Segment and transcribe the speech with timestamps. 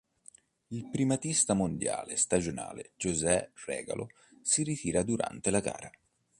[0.69, 4.09] Il primatista mondiale stagionale José Regalo
[4.41, 5.91] si ritira durante la gara.